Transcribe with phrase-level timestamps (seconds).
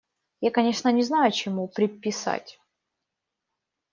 [0.39, 2.59] Я, конечно, не знаю, чему приписать.